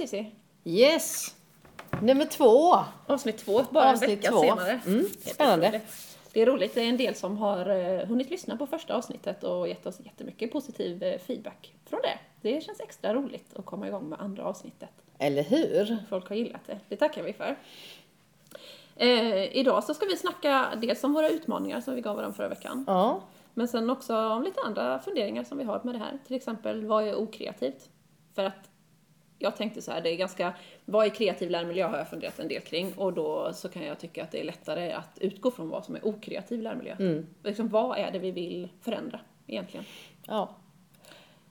[0.00, 0.32] Cissi.
[0.64, 1.34] Yes!
[2.02, 2.76] Nummer två.
[3.06, 4.42] Avsnitt två, bara Avsnitt en vecka två.
[4.42, 4.80] senare.
[4.86, 5.80] Mm, spännande.
[6.32, 9.44] Det är roligt, det är en del som har eh, hunnit lyssna på första avsnittet
[9.44, 12.18] och gett oss jättemycket positiv eh, feedback från det.
[12.40, 14.90] Det känns extra roligt att komma igång med andra avsnittet.
[15.18, 15.96] Eller hur?
[16.08, 17.56] Folk har gillat det, det tackar vi för.
[18.96, 22.48] Eh, idag så ska vi snacka dels om våra utmaningar som vi gav varandra förra
[22.48, 22.84] veckan.
[22.86, 23.20] Ja.
[23.54, 26.18] Men sen också om lite andra funderingar som vi har med det här.
[26.26, 27.88] Till exempel, vad är okreativt?
[28.34, 28.69] För att
[29.42, 30.52] jag tänkte så här, det är ganska,
[30.84, 33.98] vad är kreativ lärmiljö har jag funderat en del kring och då så kan jag
[33.98, 36.96] tycka att det är lättare att utgå från vad som är okreativ lärmiljö.
[37.42, 39.84] Liksom, vad är det vi vill förändra egentligen?
[40.26, 40.56] Ja.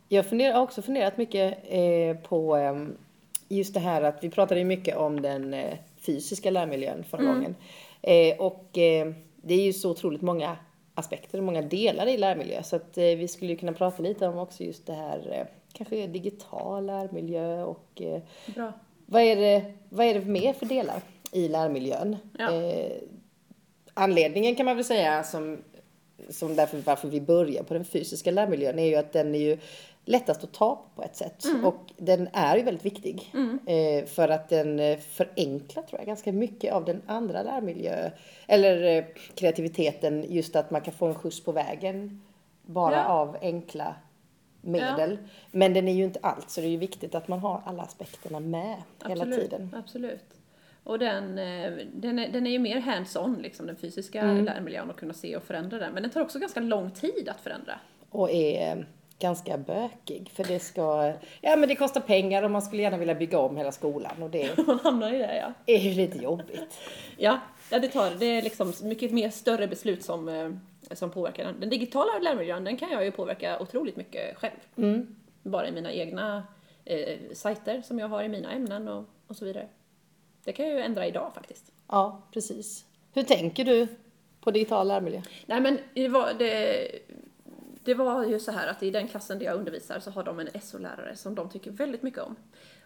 [0.07, 2.88] Jag funderar, har också funderat mycket eh, på eh,
[3.48, 7.55] just det här att vi pratade mycket om den eh, fysiska lärmiljön förra gången.
[8.01, 10.57] Eh, och eh, det är ju så otroligt många
[10.95, 12.63] aspekter, många delar i lärmiljö.
[12.63, 16.07] Så att eh, vi skulle ju kunna prata lite om också just det här, kanske
[16.07, 18.21] digital lärmiljö och eh,
[18.55, 18.73] Bra.
[19.05, 22.17] vad är, det, vad är det mer för delar i lärmiljön?
[22.37, 22.51] Ja.
[22.53, 22.91] Eh,
[23.93, 25.57] anledningen kan man väl säga som,
[26.29, 29.57] som därför varför vi börjar på den fysiska lärmiljön är ju att den är ju
[30.05, 31.43] lättast att ta på på ett sätt.
[31.63, 33.33] Och den är ju väldigt viktig.
[33.65, 38.09] Eh, för att den eh, förenklar tror jag ganska mycket av den andra lärmiljö,
[38.48, 39.04] eller eh,
[39.35, 42.21] kreativiteten, just att man kan få en skjuts på vägen
[42.65, 43.04] bara Ja.
[43.05, 43.95] av enkla
[44.62, 45.18] medel.
[45.52, 47.84] Men den är ju inte allt, så det är ju viktigt att man har alla
[47.84, 49.76] aspekterna med hela Absolut, tiden.
[49.79, 50.26] Absolut.
[50.84, 54.46] Och den, eh, den, är, den är ju mer hands-on, liksom, den fysiska Mm.
[54.46, 55.93] lärmiljön, och kunna se och förändra den.
[55.93, 57.79] Men den tar också ganska lång tid att förändra.
[58.10, 58.88] Och är
[59.20, 63.15] ganska bökig, för det ska, ja men det kostar pengar och man skulle gärna vilja
[63.15, 65.53] bygga om hela skolan och det Man hamnar i det, ja.
[65.66, 66.79] är ju lite jobbigt.
[67.17, 67.39] Ja,
[67.69, 70.50] ja det, tar, det är liksom mycket mer större beslut som, eh,
[70.95, 71.59] som påverkar den.
[71.59, 75.03] Den digitala lärmiljön, den kan jag ju påverka otroligt mycket själv.
[75.44, 76.44] Bara i mina egna
[76.85, 79.67] eh, sajter som jag har i mina ämnen och, och så vidare.
[80.44, 81.71] Det kan jag ju ändra idag faktiskt.
[81.88, 82.85] Ja, precis.
[83.13, 83.88] Hur tänker du
[84.41, 85.21] på digital lärmiljö?
[85.45, 86.88] Nej men det var, det,
[87.84, 90.40] det var ju så här att i den klassen där jag undervisar så har de
[90.40, 92.35] en SO-lärare som de tycker väldigt mycket om.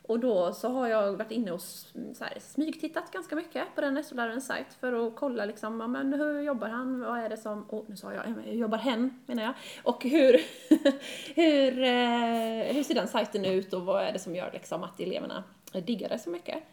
[0.07, 4.03] Och då så har jag varit inne och så här, smygtittat ganska mycket på den
[4.03, 7.65] SO-lärarens sajt för att kolla liksom, ja, men hur jobbar han, vad är det som,
[7.69, 9.53] oh, nu sa jag, hur jobbar hen menar jag,
[9.83, 10.33] och hur,
[11.35, 14.99] hur, eh, hur ser den sajten ut och vad är det som gör liksom att
[14.99, 16.63] eleverna diggar det så mycket.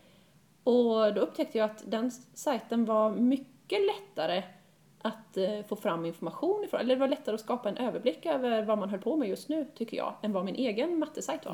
[0.64, 4.42] Och då upptäckte jag att den sajten var mycket lättare
[5.02, 8.62] att eh, få fram information ifrån, eller det var lättare att skapa en överblick över
[8.62, 11.52] vad man höll på med just nu, tycker jag, än vad min egen mattesajt var.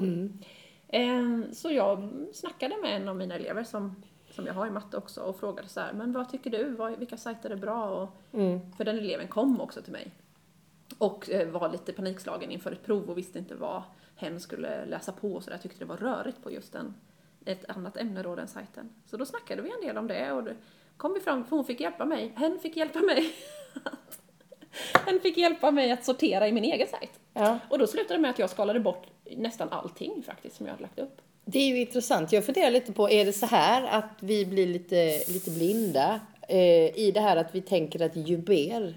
[0.88, 4.96] Eh, så jag snackade med en av mina elever som, som jag har i matte
[4.96, 7.84] också och frågade så här, men vad tycker du, vad, vilka sajter är bra?
[7.84, 8.08] Och,
[8.76, 10.10] För den eleven kom också till mig
[10.98, 13.82] och eh, var lite panikslagen inför ett prov och visste inte vad
[14.16, 15.58] hen skulle läsa på och så där.
[15.58, 16.94] tyckte det var rörigt på just den,
[17.44, 18.90] ett annat ämne då, den sajten.
[19.06, 20.54] Så då snackade vi en del om det och det
[20.96, 23.32] kom vi fram, för hon fick hjälpa mig, hen fick hjälpa mig
[25.06, 27.10] hen fick hjälpa mig att sortera i min egen sajt.
[27.34, 27.58] Ja.
[27.70, 30.82] Och då slutade det med att jag skalade bort nästan allting faktiskt som jag hade
[30.82, 31.20] lagt upp.
[31.44, 32.32] Det är ju intressant.
[32.32, 36.98] Jag funderar lite på, är det så här att vi blir lite, lite blinda eh,
[36.98, 38.94] i det här att vi tänker att ju mer,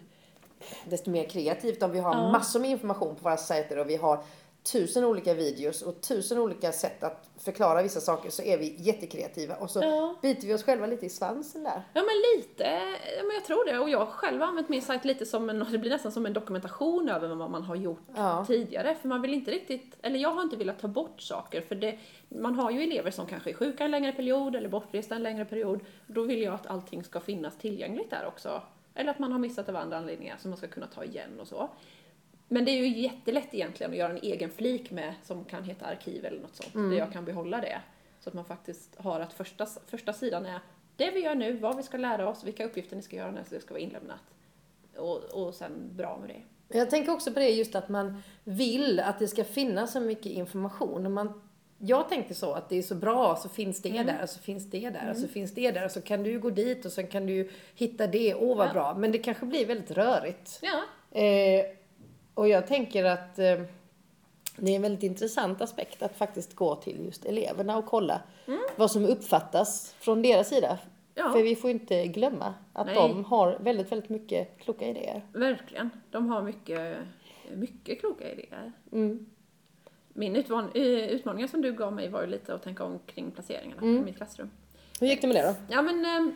[0.86, 1.84] desto mer kreativt.
[1.84, 4.24] Om vi har massor med information på våra sajter och vi har
[4.64, 9.56] tusen olika videos och tusen olika sätt att förklara vissa saker så är vi jättekreativa
[9.56, 10.16] och så Ja.
[10.22, 11.82] biter vi oss själva lite i svansen där.
[11.94, 12.64] Ja men lite,
[13.18, 13.80] ja, men jag tror det.
[13.80, 16.34] Och jag har själv använt min sajt lite som en, det blir nästan som en
[16.34, 18.46] dokumentation över vad man har gjort Ja.
[18.48, 18.96] tidigare.
[19.02, 22.00] För man vill inte riktigt, eller jag har inte velat ta bort saker för det,
[22.30, 25.46] man har ju elever som kanske är sjuka en längre period eller bortresta en längre
[25.46, 25.80] period.
[26.08, 28.62] Då vill jag att allting ska finnas tillgängligt där också.
[28.96, 31.48] Eller att man har missat av andra anledningar som man ska kunna ta igen och
[31.48, 31.70] så.
[32.52, 35.86] Men det är ju jättelätt egentligen att göra en egen flik med som kan heta
[35.86, 36.74] arkiv eller något sånt.
[36.92, 37.82] Där jag kan behålla det.
[38.20, 40.60] Så att man faktiskt har att första, första sidan är
[40.96, 43.44] det vi gör nu, vad vi ska lära oss, vilka uppgifter ni ska göra när
[43.50, 44.20] det ska vara inlämnat.
[44.98, 46.78] Och, och sen bra med det.
[46.78, 50.26] Jag tänker också på det just att man vill att det ska finnas så mycket
[50.26, 51.14] information.
[51.14, 51.42] Man,
[51.78, 54.66] jag tänker så att det är så bra, så finns det där, och så finns
[54.70, 57.26] det där, och så finns det där, så kan du gå dit och sen kan
[57.26, 58.74] du hitta det, åh vad Ja.
[58.74, 58.94] bra.
[58.98, 60.60] Men det kanske blir väldigt rörigt.
[60.62, 61.66] Ja, Eh,
[62.40, 63.60] och jag tänker att eh,
[64.58, 68.22] det är en väldigt intressant aspekt att faktiskt gå till just eleverna och kolla
[68.76, 70.78] vad som uppfattas från deras sida.
[71.16, 71.32] Ja.
[71.32, 72.96] För vi får inte glömma att Nej.
[72.96, 75.26] de har väldigt, väldigt mycket kloka idéer.
[75.34, 75.90] verkligen.
[76.12, 76.98] De har mycket,
[77.56, 78.72] mycket kloka idéer.
[78.92, 79.26] Mm.
[80.14, 80.72] Min utman-
[81.10, 84.18] utmaningar som du gav mig var ju lite att tänka om kring placeringarna i mitt
[84.18, 84.50] klassrum.
[85.00, 85.74] Hur gick det med det då?
[85.76, 86.36] Ja men ehm,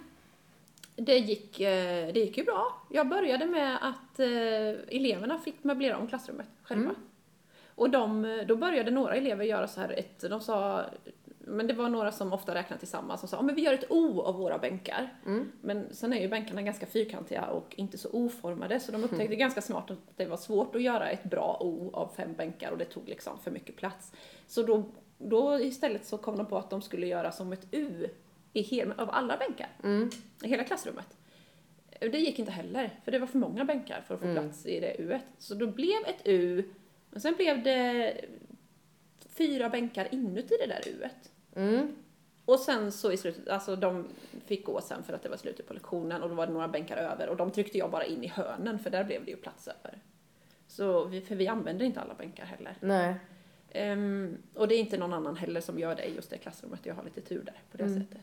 [0.96, 2.82] det gick, eh, det gick ju bra.
[2.90, 6.90] Jag började med att eh, eleverna fick möblera om klassrummet själva.
[7.76, 10.86] Och de, då började några elever göra så här ett, de sa
[11.46, 14.22] men det var några som ofta räknade tillsammans som sa, men vi gör ett O
[14.22, 15.14] av våra bänkar.
[15.62, 19.62] Men sen är ju bänkarna ganska fyrkantiga och inte så oformade så de upptäckte ganska
[19.62, 22.86] snart att det var svårt att göra ett bra O av fem bänkar och det
[22.86, 24.12] tog liksom för mycket plats.
[24.48, 24.84] Så då,
[25.18, 28.10] då istället så kom de på att de skulle göra som ett U
[28.54, 29.70] i hel, av alla bänkar.
[30.44, 31.18] I hela klassrummet.
[32.00, 34.80] Det gick inte heller, för det var för många bänkar för att få plats i
[34.80, 35.20] det U.
[35.38, 36.64] Så då blev ett U,
[37.10, 38.16] men sen blev det
[39.30, 41.10] fyra bänkar inuti det där U.
[41.56, 41.96] Mm.
[42.46, 44.08] Och sen så i slutet, alltså de
[44.46, 46.68] fick gå sen för att det var slutet på lektionen och då var det några
[46.68, 49.38] bänkar över och de tryckte jag bara in i hörnen för där blev det ju
[49.38, 50.02] plats över.
[50.68, 52.78] Så vi, för vi använder inte alla bänkar heller.
[52.80, 53.16] Nej.
[53.72, 56.86] Ehm, och det är inte någon annan heller som gör det i just det klassrummet.
[56.86, 58.22] Jag har lite tur där på det sättet.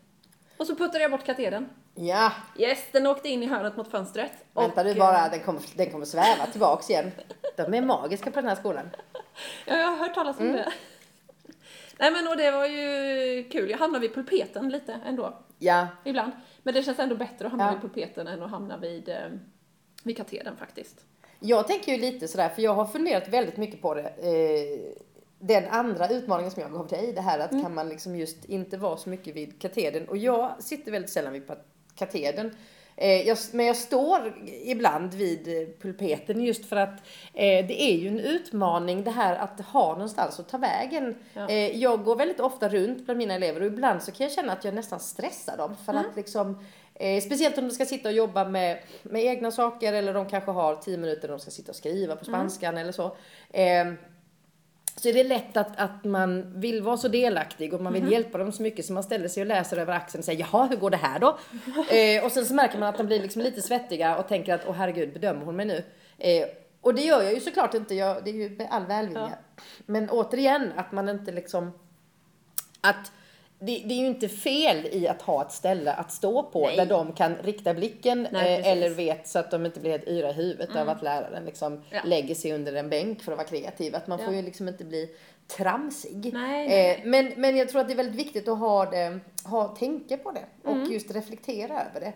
[0.60, 1.68] Och så puttade jag bort katedern.
[1.94, 4.32] Ja, Yes, den åkte in i hörnet mot fönstret.
[4.54, 7.12] vänta Och, du eh, bara, den kommer, den kommer sväva tillbaks igen.
[7.56, 8.90] De är magiska på den här skolan.
[9.66, 10.72] Ja, jag har hört talas om det.
[11.98, 13.70] Nej men och det var ju kul.
[13.70, 15.38] Jag hamnade vid pulpeten lite ändå.
[15.58, 16.32] Ja, Ibland.
[16.62, 17.70] Men det känns ändå bättre att hamna Ja.
[17.72, 19.16] vid pulpeten än att hamna vid, eh,
[20.04, 21.04] vid katedern faktiskt.
[21.40, 24.02] Jag tänker ju lite sådär, för jag har funderat väldigt mycket på det.
[24.02, 24.92] Eh,
[25.40, 28.76] den andra utmaningen som jag gav dig, det här att kan man liksom just inte
[28.76, 30.04] vara så mycket vid katedern.
[30.08, 31.42] Och jag sitter väldigt sällan vid
[31.94, 32.54] katedern.
[32.96, 34.34] Eh, jag, men jag står
[34.64, 37.00] ibland vid eh, pulpeten just för att
[37.34, 41.14] eh, det är ju en utmaning det här att ha någonstans att ta vägen.
[41.34, 41.48] Ja.
[41.48, 44.52] Eh, jag går väldigt ofta runt bland mina elever och ibland så kan jag känna
[44.52, 46.04] att jag nästan stressar dem för Mm.
[46.10, 46.58] att liksom
[46.94, 50.50] Eh, speciellt om de ska sitta och jobba med, med egna saker eller de kanske
[50.50, 53.04] har tio minuter och de ska sitta och skriva på spanskan eller så.
[53.50, 53.86] Eh,
[55.00, 58.38] så är det lätt att, att man vill vara så delaktig och man vill hjälpa
[58.38, 60.76] dem så mycket så man ställer sig och läser över axeln och säger jaha hur
[60.76, 61.38] går det här då?
[61.94, 64.66] eh, och sen så märker man att de blir liksom lite svettiga och tänker att
[64.66, 65.84] åh herregud bedömer hon mig nu?
[66.18, 66.48] Eh,
[66.80, 69.38] och det gör jag ju såklart inte, jag, det är ju all välvilja.
[69.86, 71.72] Men återigen att man inte liksom
[72.80, 73.12] att
[73.62, 76.76] det, det är ju inte fel i att ha ett ställe att stå på Nej.
[76.76, 80.08] där de kan rikta blicken Nej, eh, eller vet så att de inte blir helt
[80.08, 81.98] yra i huvudet av att läraren liksom Ja.
[82.04, 83.94] lägger sig under en bänk för att vara kreativ.
[83.94, 84.34] Att man får Ja.
[84.34, 85.08] ju liksom inte bli
[85.56, 86.30] tramsig.
[86.32, 86.90] Nej, nej.
[86.90, 90.16] Eh, men, men jag tror att det är väldigt viktigt att ha det, ha, tänka
[90.16, 90.92] på det och Mm.
[90.92, 92.12] just reflektera över det.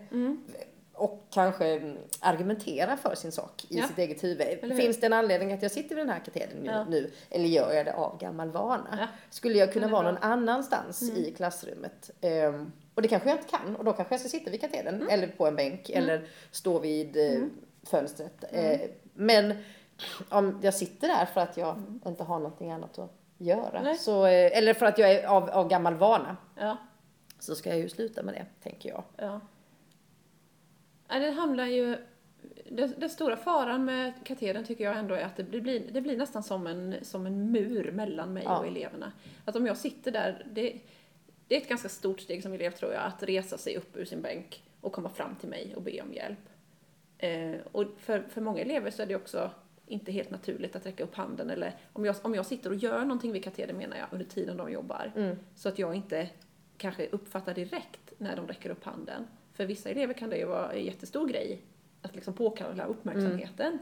[0.97, 3.87] Och kanske mm, argumentera för sin sak i Ja.
[3.89, 4.77] sitt eget huvud.
[4.77, 6.85] Finns det en anledning att jag sitter vid den här katedern nu, Ja.
[6.85, 8.99] nu eller gör jag det av gammal vana?
[9.01, 9.07] Ja.
[9.31, 10.13] Skulle jag kunna vara bra.
[10.13, 12.11] någon annanstans i klassrummet?
[12.21, 15.09] Ehm, och det kanske jag inte kan och då kanske jag ska sitta vid katedern
[15.11, 17.43] eller på en bänk eller stå vid eh,
[17.83, 18.45] fönstret.
[18.51, 18.81] Eh,
[19.15, 19.55] men
[20.29, 23.97] om jag sitter där för att jag inte har någonting annat att göra, Nej.
[23.99, 26.37] så, eh, eller för att jag är av, av gammal vana,
[27.39, 29.03] så ska jag ju sluta med det, tänker jag.
[31.09, 31.19] Ja.
[31.19, 31.97] Nej, det handlar ju...
[32.71, 36.17] Det, den stora faran med katedern tycker jag ändå är att det blir, det blir
[36.17, 38.59] nästan som en, som en mur mellan mig Ja.
[38.59, 39.13] och eleverna.
[39.45, 40.79] Att om jag sitter där, det,
[41.49, 44.05] det är ett ganska stort steg som elev tror jag, att resa sig upp ur
[44.05, 46.49] sin bänk och komma fram till mig och be om hjälp.
[47.19, 49.51] Eh, och för, för många elever så är det också
[49.87, 53.01] inte helt naturligt att räcka upp handen eller om jag, om jag sitter och gör
[53.01, 55.13] någonting vid katedern menar jag under tiden de jobbar.
[55.17, 55.37] Mm.
[55.55, 56.29] Så att jag inte
[56.77, 59.27] kanske uppfattar direkt när de räcker upp handen.
[59.55, 61.63] För vissa elever kan det ju vara en jättestor grej
[62.03, 63.79] att liksom påkalla uppmärksamheten.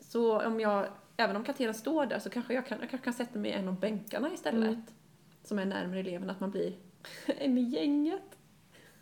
[0.00, 3.14] Så om jag, även om katedern står där så kanske jag kan, jag kanske kan
[3.14, 4.78] sätta mig i en av bänkarna istället.
[5.44, 6.72] Som är närmare eleven, att man blir
[7.26, 8.22] en i gänget.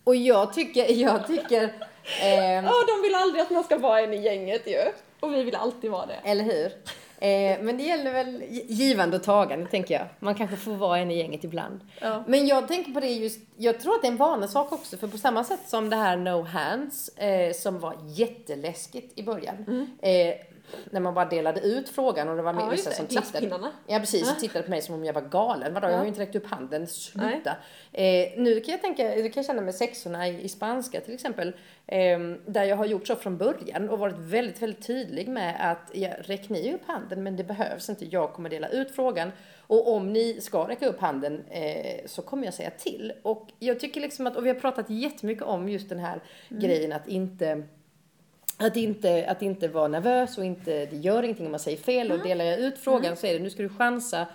[0.05, 1.63] Och jag tycker, jag tycker,
[2.23, 4.81] ehm, Ja, de vill aldrig att man ska vara en i gänget ju.
[5.21, 6.21] Och vi vill alltid vara det.
[6.25, 6.73] Eller hur?
[7.19, 10.07] Eh, men det gäller väl givande och tagande, tänker jag.
[10.19, 11.81] Man kanske får vara en i gänget ibland.
[12.01, 12.25] Ja.
[12.27, 15.09] Men jag tänker på det just, jag tror att det är en vanesak också, för
[15.09, 19.89] på samma sätt som det här no hands, eh, som var jätteläskigt i början.
[20.03, 20.35] Eh,
[20.91, 22.65] när man bara delade ut frågan och det var Mm.
[22.65, 23.71] Ja, vissa som tittade.
[23.87, 24.33] Ja, precis.
[24.33, 25.75] Och tittade på mig som om jag var galen.
[25.75, 25.97] Vadå, jag Ja.
[25.97, 26.87] har ju inte räckt upp handen.
[26.87, 27.57] Sluta.
[27.93, 31.15] Eh, nu kan jag tänka, det kan jag känna med sexorna i, i spanska till
[31.15, 31.49] exempel.
[31.87, 35.91] Eh, där jag har gjort så från början och varit väldigt, väldigt tydlig med att
[35.93, 38.05] ja, räck ni upp handen men det behövs inte.
[38.05, 39.33] Jag kommer dela ut frågan
[39.67, 43.13] och om ni ska räcka upp handen eh, så kommer jag säga till.
[43.23, 46.93] Och jag tycker liksom att, och vi har pratat jättemycket om just den här grejen
[46.93, 47.63] att inte
[48.57, 52.13] att inte, att inte vara nervös och inte, det gör ingenting om man säger fel
[52.13, 54.27] och delar jag ut frågan så är det nu ska du chansa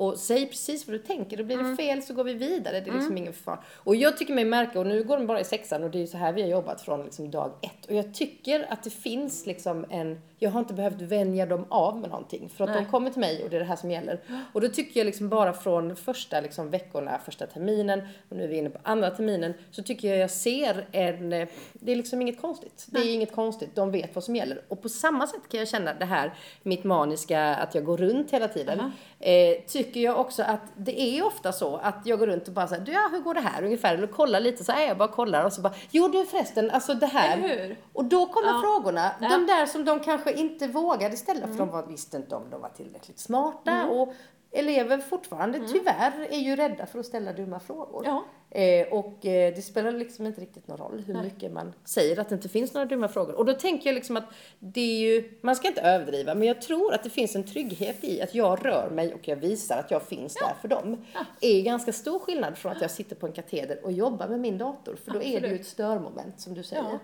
[0.00, 1.40] och säg precis vad du tänker.
[1.40, 2.80] Och blir det fel så går vi vidare.
[2.80, 3.58] Det är liksom ingen fara.
[3.76, 6.00] Och jag tycker mig märka, och nu går de bara i sexan och det är
[6.00, 7.86] ju så här vi har jobbat från liksom dag ett.
[7.86, 11.96] Och jag tycker att det finns liksom en, jag har inte behövt vänja dem av
[11.96, 12.48] med någonting.
[12.48, 12.90] För att de Nej.
[12.90, 14.20] kommer till mig och det är det här som gäller.
[14.52, 18.48] Och då tycker jag liksom bara från första liksom veckorna, första terminen och nu är
[18.48, 19.54] vi inne på andra terminen.
[19.70, 21.30] Så tycker jag jag ser en,
[21.72, 22.86] det är liksom inget konstigt.
[22.86, 24.62] Det är inget konstigt, de vet vad som gäller.
[24.68, 28.30] Och på samma sätt kan jag känna det här, mitt maniska, att jag går runt
[28.30, 28.92] hela tiden.
[29.18, 29.56] Eh,
[29.90, 32.92] tycker jag också att det är ofta så att jag går runt och bara säger,
[32.92, 33.94] ja hur går det här ungefär?
[33.94, 36.94] Eller kollar lite så här, jag bara kollar och så bara, jo du förresten, alltså
[36.94, 37.76] det här.
[37.92, 38.60] Och då kommer Ja.
[38.62, 39.28] frågorna, Ja.
[39.28, 41.50] de där som de kanske inte vågade ställa Mm.
[41.56, 43.86] för de var, visste inte om de var tillräckligt smarta.
[43.86, 44.14] Och
[44.52, 48.06] elever fortfarande tyvärr är ju rädda för att ställa dumma frågor.
[48.06, 48.16] Mm.
[48.16, 48.24] Ja.
[48.60, 52.28] Eh, och eh, det spelar liksom inte riktigt någon roll hur mycket man säger att
[52.28, 53.34] det inte finns några dumma frågor.
[53.34, 54.24] Och då tänker jag liksom att
[54.58, 58.04] det är ju, man ska inte överdriva, men jag tror att det finns en trygghet
[58.04, 61.04] i att jag rör mig och jag visar att jag finns där för dem.
[61.40, 64.58] är ganska stor skillnad från att jag sitter på en kateder och jobbar med min
[64.58, 65.60] dator, för då är det ju Absolut.
[65.60, 66.82] ett störmoment som du säger.
[66.82, 66.98] Ja.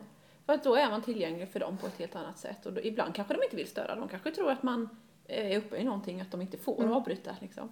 [0.47, 2.67] För att då är man tillgänglig för dem på ett helt annat sätt.
[2.67, 3.95] Och då, ibland kanske de inte vill störa.
[3.95, 4.88] De kanske tror att man
[5.28, 6.92] är uppe i någonting, att de inte får Mm.
[6.92, 7.37] avbryta.
[7.40, 7.68] Liksom.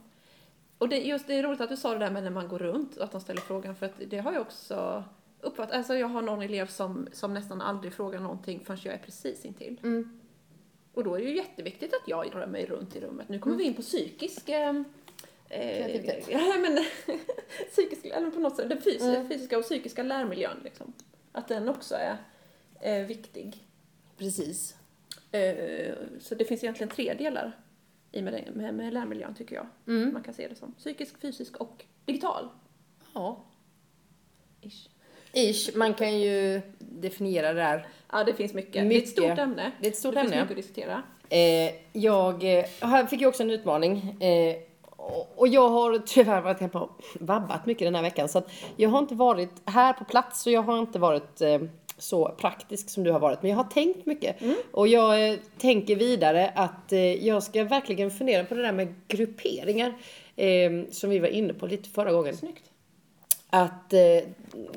[0.78, 2.58] Och det, just, det är roligt att du sa det där med när man går
[2.58, 3.76] runt, att de ställer frågan.
[3.76, 5.04] För att det har jag också
[5.40, 5.74] uppfattat.
[5.74, 9.44] Alltså jag har någon elev som, som nästan aldrig frågar någonting förrän jag är precis
[9.44, 9.80] intill.
[9.82, 10.20] Mm.
[10.94, 13.28] Och då är det ju jätteviktigt att jag rör mig runt i rummet.
[13.28, 14.48] Nu kommer vi in på psykisk...
[14.48, 14.82] Eh, eh,
[15.48, 16.28] Kreativitet.
[16.30, 16.84] ja, men,
[17.70, 19.28] psykisk, eller på något sätt, den fysiska, Mm.
[19.28, 20.56] fysiska och psykiska lärmiljön.
[20.64, 20.92] Liksom.
[21.32, 22.16] Att den också är
[22.80, 23.66] eh, viktig.
[24.18, 24.76] Precis.
[25.34, 27.52] Eh, så det finns egentligen tre delar
[28.12, 29.66] i med, med, med lärmiljön tycker jag.
[29.86, 30.12] Mm.
[30.12, 32.48] Man kan se det som psykisk, fysisk och digital.
[33.14, 33.44] Ja.
[34.60, 34.88] Ish.
[35.32, 37.86] Ish, man kan ju definiera det där.
[38.12, 38.72] Ja, det finns mycket.
[38.72, 39.02] Det är Mycket.
[39.04, 39.72] ett stort ämne.
[39.80, 40.32] Det är ett stort det ämne.
[40.32, 41.02] finns mycket att diskutera.
[41.28, 44.22] Eh, jag eh, här fick ju också en utmaning.
[44.22, 44.56] Eh,
[44.96, 48.28] och och jag har tyvärr varit hemma och vabbat mycket den här veckan.
[48.28, 51.58] Så att jag har inte varit här på plats och jag har inte varit eh,
[51.98, 53.42] så praktisk som du har varit.
[53.42, 54.36] Men jag har tänkt mycket.
[54.72, 58.94] Och jag eh, tänker vidare att eh, jag ska verkligen fundera på det där med
[59.08, 59.94] grupperingar.
[60.36, 62.36] Eh, som vi var inne på lite förra gången.
[62.36, 62.70] Snyggt.
[63.50, 64.28] Att eh,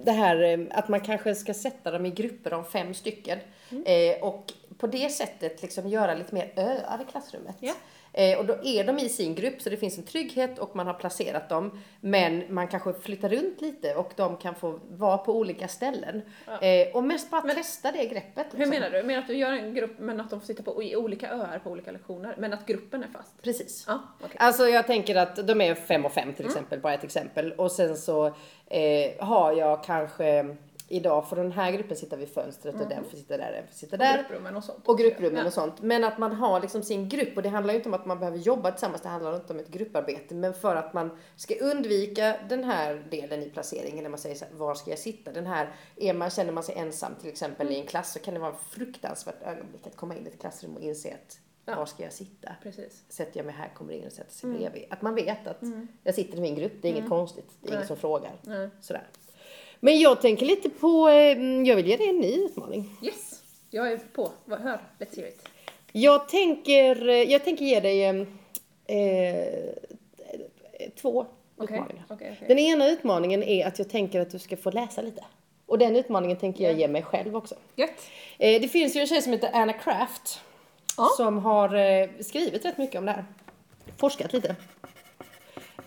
[0.04, 3.40] det här att man kanske ska sätta dem i grupper om fem stycken.
[3.86, 7.56] Eh, och på det sättet liksom göra lite mer öar i klassrummet.
[7.60, 7.74] Ja.
[8.18, 10.88] Eh, och då är de i sin grupp så det finns en trygghet och man
[10.88, 11.80] har placerat dem.
[12.02, 16.22] Men man kanske flyttar runt lite och de kan få vara på olika ställen.
[16.62, 18.48] Eh, och mest bara testa det greppet.
[18.56, 19.04] Hur menar du?
[19.04, 21.60] Menar att du gör en grupp men att de får sitta på, i olika öar
[21.64, 22.36] på olika lektioner?
[22.38, 23.42] Men att gruppen är fast?
[23.42, 23.86] Precis.
[23.88, 24.38] Ja, okej.
[24.40, 27.52] Alltså jag tänker att de är fem och fem till exempel, bara ett exempel.
[27.52, 28.26] Och sen så
[28.66, 30.56] eh, har jag kanske
[30.88, 33.74] idag får den här gruppen sitta vid fönstret och den får sitta där, den får
[33.74, 34.17] sitta där.
[34.17, 34.88] Grupprummen och sånt.
[34.88, 35.82] Och grupprummen och sånt.
[35.82, 38.20] Men att man har liksom sin grupp och det handlar ju inte om att man
[38.20, 40.36] behöver jobba tillsammans, det handlar inte om ett grupparbete.
[40.36, 44.46] Men för att man ska undvika den här delen i placeringen när man säger så
[44.46, 45.32] här, var ska jag sitta?
[45.32, 48.34] Den här, är man, känner man sig ensam till exempel i en klass så kan
[48.34, 51.39] det vara ett fruktansvärt ögonblick att komma in i ett klassrum och inse att
[51.70, 51.75] Ja.
[51.75, 52.51] var ska jag sitta?
[52.63, 53.03] Precis.
[53.10, 54.62] Sätter jag mig här, kommer in och sätter sig Mm.
[54.62, 54.86] bredvid.
[54.89, 55.62] Att man vet att
[56.03, 57.88] jag sitter i min grupp, det är inget konstigt, det är ingen Nej.
[57.88, 58.32] som frågar.
[58.41, 58.70] Nej.
[58.82, 59.08] Sådär.
[59.79, 62.98] Men jag tänker lite på, eh, jag vill ge dig en ny utmaning.
[63.01, 63.43] Yes!
[63.69, 64.31] Jag är på.
[64.46, 65.48] Vad- Hör, let's hear it.
[65.91, 68.15] Jag tänker, eh, jag tänker ge dig eh,
[68.88, 69.46] eh,
[71.01, 71.25] två
[71.57, 72.05] Okej, utmaningar.
[72.10, 72.48] okej, okej.
[72.48, 75.24] Den ena utmaningen är att jag tänker att du ska få läsa lite.
[75.65, 77.55] Och den utmaningen tänker jag ge mig själv också.
[77.75, 77.89] Gött.
[78.38, 80.39] Eh, det finns ju en tjej som heter Anna Craft.
[80.98, 81.07] Ja.
[81.17, 83.25] Som har eh, skrivit rätt mycket om det här.
[83.98, 84.55] Forskat lite.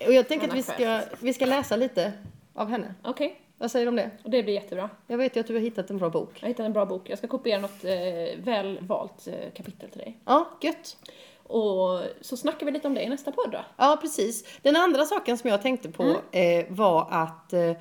[0.06, 2.12] Och jag tänker Anna att vi ska, vi ska läsa lite
[2.54, 2.94] av henne.
[3.04, 4.10] Okej, Vad säger du om det?
[4.24, 4.90] och det blir jättebra.
[5.06, 6.38] Jag vet ju att du har hittat en bra bok.
[6.40, 7.10] Jag hittade en bra bok.
[7.10, 10.18] Jag ska kopiera något eh, väl valt eh, kapitel till dig.
[10.24, 10.96] Ja, gött.
[11.42, 13.64] Och så snackar vi lite om det i nästa podd då.
[13.76, 14.58] Ja, precis.
[14.62, 17.52] Den andra saken som jag tänkte på eh, var att...
[17.52, 17.76] Eh,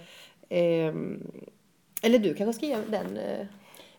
[0.49, 1.31] ehm,
[2.01, 3.17] eller du kanske ska ge den...
[3.17, 3.45] Eh,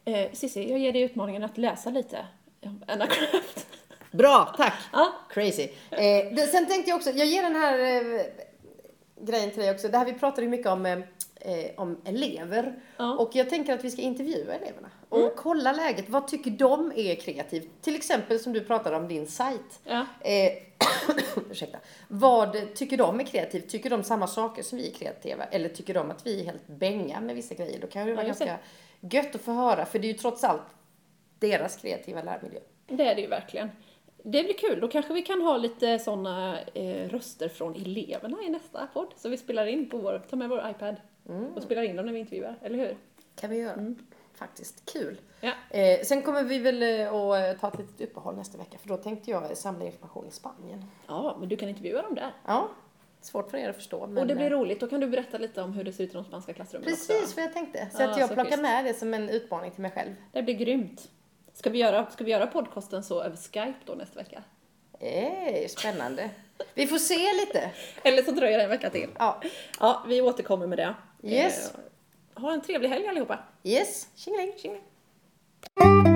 [0.04, 2.26] Eh, Cissi, jag ger dig utmaningen att läsa lite
[2.64, 3.66] om Anna Craft.
[4.10, 4.74] bra, tack!
[4.92, 5.68] ja, Crazy.
[5.90, 8.22] Eh, det, sen tänkte jag också, jag ger den här eh,
[9.20, 9.88] grejen till dig också.
[9.88, 11.02] Det här vi pratade ju mycket om,
[11.40, 12.74] eh, om elever.
[12.96, 13.14] Ja.
[13.16, 14.90] Och jag tänker att vi ska intervjua eleverna.
[15.08, 16.08] Och kolla läget.
[16.08, 17.68] Vad tycker de är kreativt?
[17.82, 19.80] Till exempel som du pratade om din sajt.
[19.84, 20.06] ja.
[20.20, 20.52] Eh,
[21.50, 21.78] ursäkta.
[22.08, 23.68] Vad tycker de är kreativt?
[23.68, 25.44] Tycker de samma saker som vi är kreativa?
[25.44, 27.78] Eller tycker de att vi är helt bänga med vissa grejer?
[27.80, 28.44] Då kan det vara Ja, det.
[28.44, 28.58] ganska
[29.00, 29.86] gött att få höra.
[29.86, 30.62] För det är ju trots allt
[31.38, 32.60] deras kreativa lärmiljö.
[32.86, 33.70] Det är det ju verkligen.
[34.24, 38.48] Det blir kul, då kanske vi kan ha lite sådana eh, röster från eleverna i
[38.48, 39.12] nästa podd.
[39.16, 40.96] Så vi spelar in på vår, tar med vår iPad
[41.56, 42.96] och spelar in dem när vi intervjuar, eller hur?
[43.36, 43.94] kan vi göra.
[44.34, 45.20] Faktiskt kul.
[45.40, 45.52] Ja.
[45.70, 48.78] Eh, sen kommer vi väl eh, att eh, ta ett litet uppehåll nästa vecka.
[48.78, 50.84] För då tänkte jag samla information i Spanien.
[51.06, 52.32] Ja, men du kan intervjua dem där.
[52.46, 52.68] Ja,
[53.20, 54.06] svårt för er att förstå.
[54.06, 56.04] Men, och det blir eh, roligt, då kan du berätta lite om hur det ser
[56.04, 57.36] ut i de spanska klassrummen Precis också.
[57.36, 57.88] vad jag tänkte.
[57.92, 58.62] Så Ja, att jag så plockar schysst.
[58.62, 60.14] med det som en utmaning till mig själv.
[60.32, 61.10] Det blir grymt.
[61.52, 64.42] Ska vi göra, ska vi göra podcasten så över Skype då nästa vecka?
[65.00, 66.30] Eh, spännande.
[66.74, 67.70] Vi får se lite.
[68.02, 69.10] Eller så dröjer det en vecka till.
[69.18, 69.40] Ja.
[69.80, 70.94] Ja, vi återkommer med det.
[71.22, 71.72] Yes.
[71.74, 71.80] Eh,
[72.42, 73.42] ha en trevlig helg allihopa.
[73.64, 74.08] Yes.
[74.16, 74.52] Tjingeling.
[74.58, 76.09] Tjingeling.